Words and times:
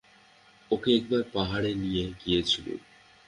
ওকে 0.71 0.89
একবার 0.95 1.21
পাহাড়ে 1.33 1.71
নিয়ে 1.73 2.03
গিয়েছিলুম। 2.21 2.79